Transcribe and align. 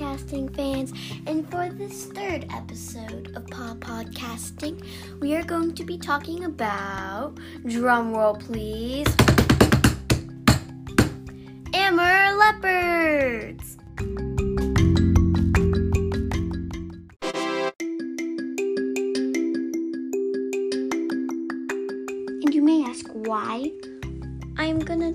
podcasting 0.00 0.54
fans, 0.56 0.94
and 1.26 1.48
for 1.50 1.68
this 1.68 2.06
third 2.06 2.46
episode 2.54 3.36
of 3.36 3.46
Paw 3.48 3.74
Podcasting, 3.74 4.82
we 5.20 5.36
are 5.36 5.42
going 5.42 5.74
to 5.74 5.84
be 5.84 5.98
talking 5.98 6.44
about 6.44 7.34
drumroll 7.64 8.40
please. 8.40 9.06
Amur 11.74 12.32
leopards. 12.38 13.76
And 22.42 22.54
you 22.54 22.62
may 22.62 22.86
ask 22.86 23.06
why 23.12 23.70
I'm 24.56 24.78
gonna 24.78 25.14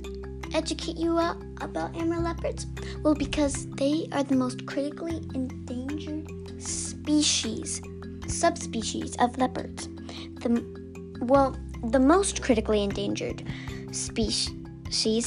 educate 0.53 0.97
you 0.97 1.17
uh, 1.17 1.35
about 1.61 1.95
Amur 1.95 2.19
leopards? 2.19 2.67
Well, 3.01 3.15
because 3.15 3.67
they 3.71 4.07
are 4.11 4.23
the 4.23 4.35
most 4.35 4.65
critically 4.65 5.17
endangered 5.33 6.31
species, 6.61 7.81
subspecies 8.27 9.15
of 9.17 9.37
leopards. 9.37 9.87
The 10.41 10.63
well, 11.21 11.55
the 11.83 11.99
most 11.99 12.41
critically 12.41 12.83
endangered 12.83 13.43
species 13.91 14.51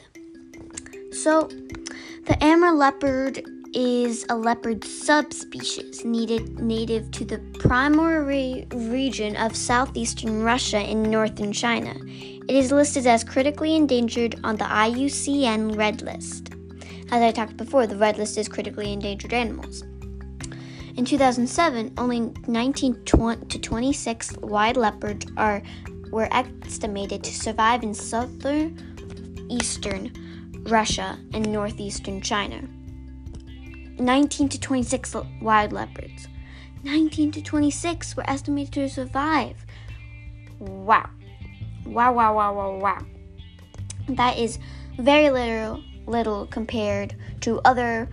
So, 1.13 1.49
the 2.27 2.37
Amur 2.43 2.73
leopard 2.73 3.45
is 3.73 4.25
a 4.29 4.37
leopard 4.37 4.85
subspecies 4.85 6.05
needed, 6.05 6.59
native 6.59 7.11
to 7.13 7.25
the 7.25 7.39
Primorye 7.39 8.67
region 8.91 9.37
of 9.37 9.55
southeastern 9.55 10.43
Russia 10.43 10.79
and 10.79 11.11
northern 11.11 11.53
China. 11.53 11.95
It 12.49 12.55
is 12.55 12.73
listed 12.73 13.07
as 13.07 13.23
critically 13.23 13.77
endangered 13.77 14.41
on 14.45 14.57
the 14.57 14.65
IUCN 14.65 15.77
Red 15.77 16.03
List. 16.03 16.56
As 17.11 17.23
I 17.23 17.31
talked 17.31 17.57
before, 17.57 17.87
the 17.87 17.97
Red 17.97 18.19
List 18.19 18.37
is 18.37 18.49
critically 18.49 18.93
endangered 18.93 19.33
animals. 19.33 19.83
In 20.97 21.05
2007, 21.05 21.93
only 21.99 22.33
19 22.49 23.05
to 23.05 23.59
26 23.59 24.37
wild 24.39 24.77
leopards 24.77 25.27
are 25.37 25.63
were 26.11 26.29
estimated 26.33 27.23
to 27.25 27.33
survive 27.35 27.83
in 27.83 27.93
southern 27.93 28.79
eastern 29.51 30.13
Russia 30.69 31.19
and 31.33 31.53
northeastern 31.53 32.21
China. 32.21 32.63
19 33.99 34.49
to 34.49 34.61
26 34.61 35.17
wild 35.43 35.73
leopards. 35.73 36.29
19 36.83 37.33
to 37.33 37.43
26 37.43 38.17
were 38.17 38.29
estimated 38.29 38.73
to 38.73 38.89
survive. 38.89 39.65
Wow. 40.59 41.11
Wow, 41.85 42.13
wow, 42.13 42.35
wow, 42.35 42.55
wow, 42.55 42.79
wow. 42.79 43.07
That 44.09 44.39
is 44.39 44.59
very 44.99 45.31
little, 45.31 45.83
little 46.07 46.47
compared 46.47 47.15
to 47.41 47.61
other 47.65 48.09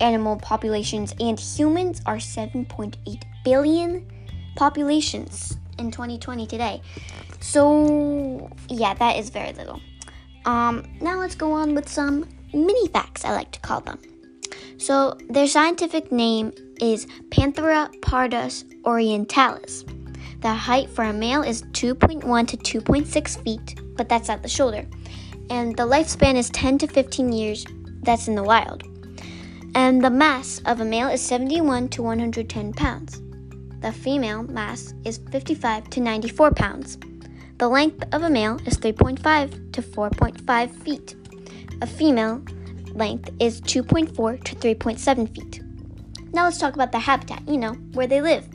animal 0.00 0.36
populations, 0.36 1.14
and 1.20 1.38
humans 1.38 2.02
are 2.06 2.16
7.8 2.16 3.22
billion 3.44 4.06
populations 4.56 5.56
in 5.78 5.90
2020 5.90 6.46
today. 6.46 6.82
So, 7.40 8.50
yeah, 8.68 8.94
that 8.94 9.16
is 9.16 9.30
very 9.30 9.52
little. 9.52 9.80
Um, 10.44 10.84
now 11.00 11.18
let's 11.18 11.34
go 11.34 11.52
on 11.52 11.74
with 11.74 11.88
some 11.88 12.28
mini 12.52 12.88
facts, 12.88 13.24
I 13.24 13.32
like 13.32 13.52
to 13.52 13.60
call 13.60 13.80
them. 13.80 13.98
So, 14.78 15.16
their 15.28 15.46
scientific 15.46 16.10
name 16.10 16.52
is 16.80 17.06
Panthera 17.30 17.94
pardus 18.00 18.64
orientalis. 18.82 19.88
The 20.40 20.52
height 20.52 20.90
for 20.90 21.04
a 21.04 21.12
male 21.12 21.42
is 21.42 21.62
2.1 21.62 22.48
to 22.48 22.80
2.6 22.80 23.44
feet, 23.44 23.80
but 23.96 24.08
that's 24.08 24.28
at 24.28 24.42
the 24.42 24.48
shoulder. 24.48 24.84
And 25.52 25.76
the 25.76 25.82
lifespan 25.82 26.36
is 26.36 26.48
10 26.48 26.78
to 26.78 26.86
15 26.86 27.30
years, 27.30 27.66
that's 28.00 28.26
in 28.26 28.34
the 28.34 28.42
wild. 28.42 28.84
And 29.74 30.02
the 30.02 30.08
mass 30.08 30.62
of 30.64 30.80
a 30.80 30.84
male 30.84 31.08
is 31.08 31.20
71 31.20 31.90
to 31.90 32.02
110 32.02 32.72
pounds. 32.72 33.20
The 33.82 33.92
female 33.92 34.44
mass 34.44 34.94
is 35.04 35.20
55 35.30 35.90
to 35.90 36.00
94 36.00 36.52
pounds. 36.52 36.96
The 37.58 37.68
length 37.68 38.02
of 38.12 38.22
a 38.22 38.30
male 38.30 38.60
is 38.64 38.78
3.5 38.78 39.72
to 39.72 39.82
4.5 39.82 40.70
feet. 40.70 41.16
A 41.82 41.86
female 41.86 42.42
length 42.94 43.28
is 43.38 43.60
2.4 43.60 44.42
to 44.44 44.56
3.7 44.56 45.34
feet. 45.34 45.60
Now 46.32 46.44
let's 46.44 46.56
talk 46.56 46.72
about 46.72 46.92
the 46.92 46.98
habitat, 46.98 47.46
you 47.46 47.58
know, 47.58 47.74
where 47.92 48.06
they 48.06 48.22
live. 48.22 48.48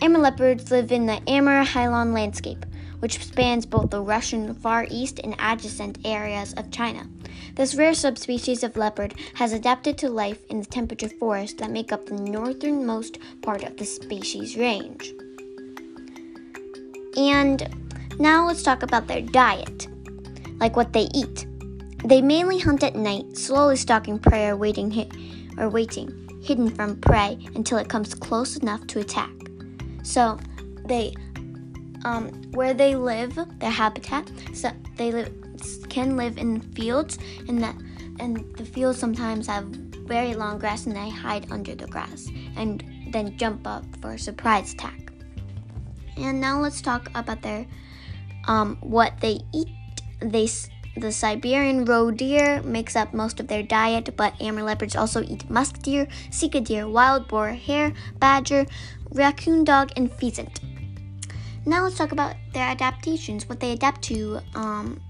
Amur 0.00 0.20
leopards 0.20 0.70
live 0.70 0.92
in 0.92 1.06
the 1.06 1.20
Amur 1.26 1.64
Heilong 1.64 2.14
landscape, 2.14 2.64
which 3.02 3.18
spans 3.18 3.66
both 3.66 3.90
the 3.90 4.00
Russian 4.00 4.54
Far 4.54 4.86
East 4.88 5.18
and 5.24 5.34
adjacent 5.40 5.98
areas 6.04 6.52
of 6.54 6.70
China. 6.70 7.04
This 7.56 7.74
rare 7.74 7.94
subspecies 7.94 8.62
of 8.62 8.76
leopard 8.76 9.14
has 9.34 9.52
adapted 9.52 9.98
to 9.98 10.08
life 10.08 10.38
in 10.48 10.60
the 10.60 10.66
temperate 10.66 11.18
forests 11.18 11.58
that 11.58 11.72
make 11.72 11.90
up 11.90 12.06
the 12.06 12.14
northernmost 12.14 13.18
part 13.42 13.64
of 13.64 13.76
the 13.76 13.84
species 13.84 14.56
range. 14.56 15.12
And 17.16 17.68
now 18.20 18.46
let's 18.46 18.62
talk 18.62 18.84
about 18.84 19.08
their 19.08 19.20
diet, 19.20 19.88
like 20.60 20.76
what 20.76 20.92
they 20.92 21.08
eat. 21.12 21.46
They 22.04 22.22
mainly 22.22 22.60
hunt 22.60 22.84
at 22.84 22.94
night, 22.94 23.36
slowly 23.36 23.76
stalking 23.76 24.20
prey 24.20 24.46
or 24.46 24.56
waiting, 24.56 24.92
hi- 24.92 25.10
or 25.58 25.68
waiting 25.68 26.22
hidden 26.40 26.70
from 26.70 27.00
prey 27.00 27.36
until 27.56 27.78
it 27.78 27.88
comes 27.88 28.14
close 28.14 28.56
enough 28.56 28.86
to 28.88 29.00
attack. 29.00 29.30
So 30.04 30.38
they, 30.86 31.14
um, 32.04 32.28
where 32.52 32.74
they 32.74 32.94
live, 32.94 33.38
their 33.58 33.70
habitat, 33.70 34.30
so 34.54 34.70
they 34.96 35.12
live 35.12 35.32
can 35.88 36.16
live 36.16 36.38
in 36.38 36.60
fields, 36.60 37.18
and 37.48 37.62
that 37.62 37.76
and 38.20 38.44
the 38.56 38.64
fields 38.64 38.98
sometimes 38.98 39.46
have 39.46 39.64
very 40.06 40.34
long 40.34 40.58
grass, 40.58 40.86
and 40.86 40.96
they 40.96 41.08
hide 41.08 41.50
under 41.50 41.74
the 41.74 41.86
grass 41.86 42.28
and 42.56 42.84
then 43.12 43.36
jump 43.36 43.66
up 43.66 43.84
for 44.00 44.12
a 44.12 44.18
surprise 44.18 44.72
attack. 44.72 45.12
And 46.16 46.40
now 46.40 46.60
let's 46.60 46.82
talk 46.82 47.08
about 47.14 47.42
their 47.42 47.66
um, 48.48 48.76
what 48.80 49.20
they 49.20 49.40
eat. 49.54 49.68
They 50.20 50.48
the 50.96 51.10
Siberian 51.10 51.86
roe 51.86 52.10
deer 52.10 52.62
makes 52.62 52.96
up 52.96 53.14
most 53.14 53.40
of 53.40 53.48
their 53.48 53.62
diet, 53.62 54.14
but 54.16 54.34
Amur 54.40 54.62
leopards 54.62 54.94
also 54.94 55.22
eat 55.22 55.48
musk 55.48 55.80
deer, 55.82 56.06
sika 56.30 56.60
deer, 56.60 56.86
wild 56.86 57.28
boar, 57.28 57.48
hare, 57.48 57.94
badger, 58.18 58.66
raccoon 59.10 59.64
dog, 59.64 59.90
and 59.96 60.12
pheasant. 60.12 60.60
Now 61.64 61.84
let's 61.84 61.96
talk 61.96 62.12
about 62.12 62.34
their 62.52 62.66
adaptations, 62.66 63.48
what 63.48 63.60
they 63.60 63.72
adapt 63.72 64.02
to. 64.02 64.40
Um, 64.54 65.00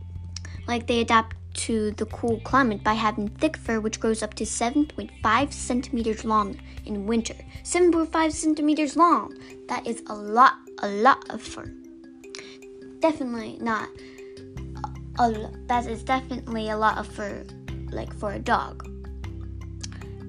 like 0.66 0.86
they 0.86 1.00
adapt 1.00 1.36
to 1.54 1.90
the 1.92 2.06
cool 2.06 2.40
climate 2.40 2.82
by 2.82 2.94
having 2.94 3.28
thick 3.28 3.56
fur, 3.56 3.80
which 3.80 4.00
grows 4.00 4.22
up 4.22 4.34
to 4.34 4.44
7.5 4.44 5.52
centimeters 5.52 6.24
long 6.24 6.56
in 6.86 7.06
winter. 7.06 7.34
7.5 7.62 8.32
centimeters 8.32 8.96
long. 8.96 9.36
That 9.68 9.86
is 9.86 10.02
a 10.08 10.14
lot, 10.14 10.54
a 10.78 10.88
lot 10.88 11.28
of 11.30 11.42
fur. 11.42 11.70
Definitely 13.00 13.58
not. 13.60 13.88
A, 15.18 15.50
that 15.66 15.86
is 15.86 16.02
definitely 16.02 16.70
a 16.70 16.76
lot 16.76 16.98
of 16.98 17.06
fur, 17.06 17.44
like 17.90 18.14
for 18.14 18.32
a 18.32 18.38
dog. 18.38 18.88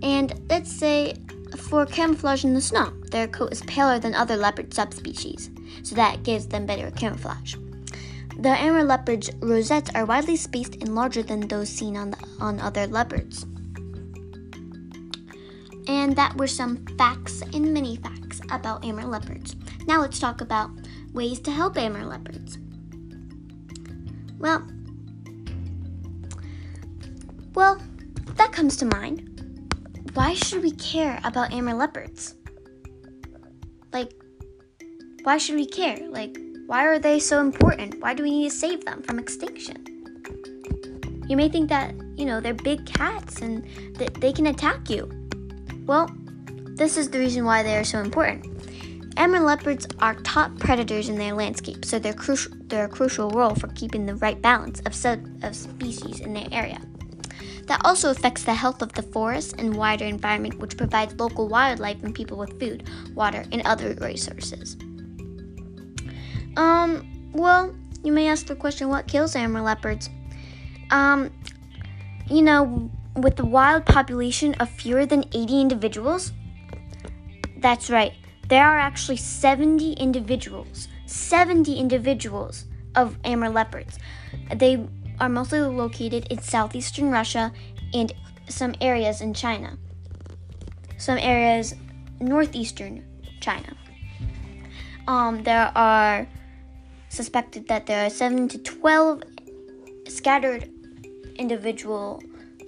And 0.02 0.34
let's 0.50 0.72
say 0.72 1.16
for 1.58 1.86
camouflage 1.86 2.44
in 2.44 2.54
the 2.54 2.62
snow, 2.62 2.94
their 3.12 3.28
coat 3.28 3.52
is 3.52 3.62
paler 3.64 4.00
than 4.00 4.14
other 4.14 4.36
leopard 4.36 4.74
subspecies, 4.74 5.50
so 5.84 5.96
that 5.96 6.24
gives 6.24 6.48
them 6.48 6.66
better 6.66 6.92
camouflage. 6.92 7.56
The 8.40 8.50
Amur 8.50 8.84
leopard's 8.84 9.32
rosettes 9.36 9.92
are 9.94 10.06
widely 10.06 10.36
spaced 10.36 10.76
and 10.76 10.96
larger 10.96 11.22
than 11.22 11.48
those 11.48 11.70
seen 11.70 11.96
on, 11.96 12.12
the, 12.12 12.18
on 12.40 12.60
other 12.60 12.88
leopards. 12.88 13.44
And 15.88 16.16
that 16.16 16.36
were 16.36 16.48
some 16.48 16.86
facts 16.98 17.42
and 17.42 17.74
mini 17.74 17.98
facts 17.98 18.42
about 18.50 18.84
Amur 18.84 19.06
leopards. 19.06 19.56
Now 19.86 20.02
let's 20.02 20.20
talk 20.20 20.42
about 20.42 20.72
ways 21.14 21.40
to 21.42 21.52
help 21.52 21.78
Amur 21.78 22.06
leopards. 22.06 22.58
Well, 24.40 24.68
well, 27.54 27.82
that 28.36 28.52
comes 28.52 28.76
to 28.78 28.86
mind. 28.86 29.33
Why 30.14 30.36
should 30.36 30.62
we 30.62 30.72
care 30.72 31.20
about 31.24 31.52
Amur 31.52 31.74
leopards? 31.74 32.36
Like, 33.92 34.14
why 35.24 35.38
should 35.38 35.56
we 35.56 35.66
care? 35.66 36.08
Like, 36.08 36.38
why 36.68 36.86
are 36.86 37.00
they 37.00 37.20
so 37.20 37.40
important? 37.42 38.00
Why 38.00 38.14
do 38.14 38.22
we 38.22 38.30
need 38.30 38.50
to 38.50 38.56
save 38.56 38.86
them 38.86 39.02
from 39.02 39.18
extinction? 39.18 39.84
You 41.28 41.36
may 41.36 41.50
think 41.50 41.68
that, 41.70 41.96
you 42.16 42.26
know, 42.26 42.40
they're 42.40 42.54
big 42.54 42.86
cats 42.86 43.42
and 43.42 43.66
that 43.96 44.14
they 44.16 44.32
can 44.32 44.48
attack 44.48 44.90
you. 44.90 45.10
Well, 45.88 46.12
this 46.76 46.96
is 46.96 47.10
the 47.10 47.18
reason 47.18 47.44
why 47.44 47.64
they 47.64 47.76
are 47.76 47.84
so 47.84 48.00
important. 48.00 48.46
Amur 49.18 49.40
leopards 49.40 49.88
are 50.00 50.14
top 50.22 50.60
predators 50.60 51.10
in 51.10 51.18
their 51.18 51.34
landscape, 51.34 51.86
so 51.86 51.98
they're, 51.98 52.14
crucial, 52.14 52.52
they're 52.66 52.86
a 52.86 52.90
crucial 52.90 53.32
role 53.32 53.56
for 53.56 53.68
keeping 53.70 54.06
the 54.06 54.16
right 54.16 54.40
balance 54.42 54.80
of, 54.82 54.94
sub, 54.94 55.26
of 55.44 55.56
species 55.56 56.20
in 56.20 56.34
their 56.34 56.48
area. 56.52 56.80
That 57.68 57.82
also 57.86 58.12
affects 58.12 58.44
the 58.44 58.54
health 58.54 58.82
of 58.82 58.94
the 58.94 59.04
forest 59.04 59.56
and 59.58 59.76
wider 59.76 60.06
environment, 60.06 60.60
which 60.60 60.76
provides 60.78 61.16
local 61.16 61.48
wildlife 61.48 62.04
and 62.04 62.14
people 62.14 62.38
with 62.38 62.60
food, 62.60 62.90
water, 63.16 63.46
and 63.52 63.62
other 63.66 63.96
resources. 64.02 64.76
Um, 66.58 67.32
well, 67.34 67.74
you 68.04 68.12
may 68.12 68.28
ask 68.28 68.48
the 68.48 68.56
question 68.56 68.90
what 68.90 69.08
kills 69.08 69.36
Amur 69.36 69.62
leopards? 69.62 70.10
Um, 70.92 71.32
you 72.30 72.42
know, 72.42 72.92
with 73.16 73.38
the 73.38 73.46
wild 73.46 73.86
population 73.86 74.56
of 74.56 74.70
fewer 74.70 75.06
than 75.06 75.24
80 75.34 75.62
individuals? 75.62 76.32
That's 77.58 77.90
right. 77.90 78.14
There 78.50 78.66
are 78.66 78.78
actually 78.78 79.18
70 79.18 79.94
individuals, 79.94 80.90
70 81.06 81.76
individuals 81.76 82.66
of 82.96 83.18
Amur 83.24 83.50
leopards. 83.50 83.98
They 84.54 84.86
are 85.20 85.30
mostly 85.30 85.62
located 85.62 86.28
in 86.30 86.42
southeastern 86.42 87.12
Russia 87.12 87.52
and 87.94 88.14
some 88.48 88.76
areas 88.82 89.22
in 89.22 89.34
China. 89.34 89.78
Some 90.98 91.18
areas 91.18 91.76
northeastern 92.20 93.04
China. 93.42 93.76
Um, 95.08 95.44
there 95.44 95.72
are 95.76 96.28
suspected 97.10 97.68
that 97.68 97.86
there 97.86 98.06
are 98.06 98.10
7 98.10 98.48
to 98.50 98.58
12 98.58 99.24
scattered 100.08 100.70
individual 101.36 102.22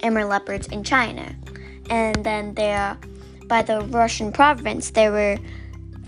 Amur 0.04 0.26
leopards 0.26 0.68
in 0.68 0.84
China. 0.84 1.36
And 1.90 2.24
then 2.26 2.54
there, 2.56 2.98
by 3.48 3.62
the 3.62 3.82
Russian 3.82 4.32
province, 4.32 4.92
there 4.92 5.12
were 5.12 5.38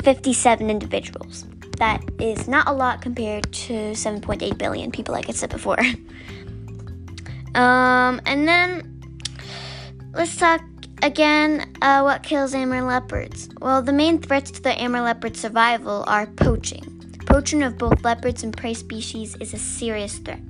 57 0.03 0.69
individuals. 0.69 1.45
That 1.77 2.03
is 2.19 2.47
not 2.47 2.67
a 2.67 2.73
lot 2.73 3.01
compared 3.01 3.51
to 3.53 3.73
7.8 3.91 4.57
billion 4.57 4.91
people, 4.91 5.13
like 5.13 5.29
I 5.29 5.31
said 5.31 5.51
before. 5.51 5.79
um, 7.55 8.21
and 8.25 8.47
then 8.47 9.01
let's 10.13 10.35
talk 10.35 10.61
again 11.03 11.75
uh, 11.81 12.01
what 12.01 12.23
kills 12.23 12.53
Amur 12.55 12.81
leopards. 12.81 13.49
Well, 13.61 13.81
the 13.81 13.93
main 13.93 14.19
threats 14.19 14.51
to 14.51 14.61
the 14.61 14.81
Amur 14.81 15.01
leopard 15.01 15.37
survival 15.37 16.03
are 16.07 16.25
poaching. 16.25 16.93
Poaching 17.27 17.61
of 17.61 17.77
both 17.77 18.03
leopards 18.03 18.43
and 18.43 18.55
prey 18.55 18.73
species 18.73 19.35
is 19.39 19.53
a 19.53 19.59
serious 19.59 20.17
threat. 20.17 20.41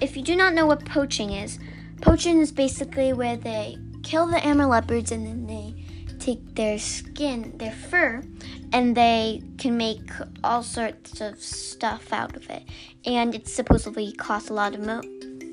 If 0.00 0.16
you 0.16 0.22
do 0.22 0.34
not 0.34 0.54
know 0.54 0.66
what 0.66 0.84
poaching 0.84 1.30
is, 1.30 1.58
poaching 2.00 2.40
is 2.40 2.50
basically 2.50 3.12
where 3.12 3.36
they 3.36 3.78
kill 4.02 4.26
the 4.26 4.44
Amur 4.44 4.66
leopards 4.66 5.12
and 5.12 5.26
then 5.26 5.46
they 5.46 5.74
take 6.18 6.54
their 6.54 6.78
skin, 6.78 7.52
their 7.56 7.72
fur, 7.72 8.22
and 8.72 8.96
they 8.96 9.42
can 9.58 9.76
make 9.76 10.10
all 10.44 10.62
sorts 10.62 11.20
of 11.20 11.40
stuff 11.40 12.12
out 12.12 12.36
of 12.36 12.48
it. 12.50 12.62
And 13.04 13.34
it 13.34 13.48
supposedly 13.48 14.12
costs 14.12 14.50
a 14.50 14.54
lot 14.54 14.74
of 14.74 14.80
mo- 14.80 15.02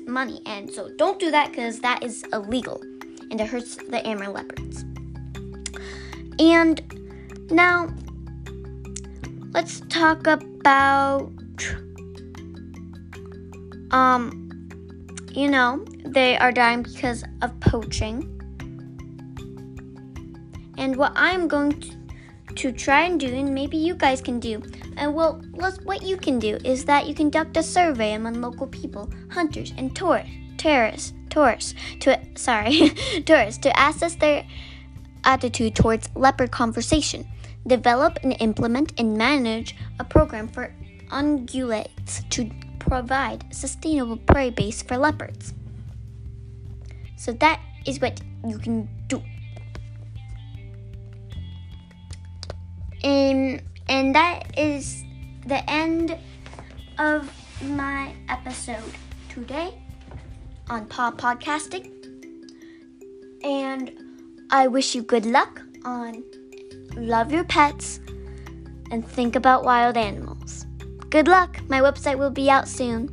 money. 0.06 0.40
And 0.46 0.70
so 0.70 0.90
don't 0.96 1.18
do 1.18 1.30
that 1.30 1.50
because 1.50 1.80
that 1.80 2.02
is 2.02 2.24
illegal 2.32 2.80
and 3.30 3.40
it 3.40 3.46
hurts 3.46 3.76
the 3.76 4.06
Amur 4.06 4.28
leopards. 4.28 4.84
And 6.38 7.48
now 7.50 7.88
let's 9.52 9.80
talk 9.88 10.26
about 10.26 11.32
um 13.90 14.44
you 15.32 15.48
know 15.48 15.82
they 16.04 16.36
are 16.36 16.52
dying 16.52 16.82
because 16.82 17.24
of 17.40 17.58
poaching 17.60 18.22
and 20.76 20.96
what 20.96 21.12
i'm 21.16 21.48
going 21.48 21.72
to, 21.80 21.97
to 22.58 22.72
try 22.72 23.02
and 23.02 23.18
do 23.20 23.26
and 23.26 23.54
maybe 23.54 23.76
you 23.76 23.94
guys 23.94 24.20
can 24.20 24.38
do 24.38 24.62
and 24.96 25.14
well 25.14 25.40
what 25.84 26.02
you 26.02 26.16
can 26.16 26.38
do 26.38 26.58
is 26.64 26.84
that 26.84 27.06
you 27.06 27.14
conduct 27.14 27.56
a 27.56 27.62
survey 27.62 28.12
among 28.12 28.40
local 28.40 28.66
people 28.66 29.10
hunters 29.30 29.72
and 29.76 29.94
tourists 29.96 30.30
terrorists 30.56 31.12
tourists 31.30 31.74
to 32.00 32.18
sorry 32.34 32.88
tourists 33.26 33.60
to 33.60 33.72
assess 33.80 34.16
their 34.16 34.44
attitude 35.24 35.74
towards 35.74 36.08
leopard 36.14 36.50
conversation 36.50 37.26
develop 37.66 38.18
and 38.22 38.36
implement 38.40 38.92
and 38.98 39.16
manage 39.16 39.76
a 40.00 40.04
program 40.04 40.48
for 40.48 40.74
ungulates 41.10 42.28
to 42.30 42.50
provide 42.78 43.44
sustainable 43.54 44.16
prey 44.16 44.50
base 44.50 44.82
for 44.82 44.96
leopards. 44.96 45.54
So 47.16 47.32
that 47.34 47.60
is 47.86 48.00
what 48.00 48.20
you 48.46 48.58
can 48.58 48.88
and 53.02 54.14
that 54.14 54.58
is 54.58 55.04
the 55.46 55.68
end 55.70 56.16
of 56.98 57.30
my 57.62 58.14
episode 58.28 58.92
today 59.28 59.74
on 60.68 60.86
Paw 60.86 61.12
Podcasting. 61.12 61.92
And 63.42 63.92
I 64.50 64.66
wish 64.66 64.94
you 64.94 65.02
good 65.02 65.26
luck 65.26 65.62
on 65.84 66.24
love 66.98 67.32
your 67.32 67.44
pets, 67.44 68.00
and 68.90 69.06
think 69.06 69.36
about 69.36 69.64
wild 69.64 69.96
animals. 69.96 70.66
Good 71.10 71.28
luck! 71.28 71.58
My 71.68 71.80
website 71.80 72.18
will 72.18 72.30
be 72.30 72.50
out 72.50 72.68
soon. 72.68 73.10